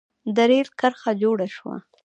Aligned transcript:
د 0.35 0.37
رېل 0.49 0.67
کرښه 0.79 1.11
جوړه 1.21 1.47
شوه. 1.55 1.75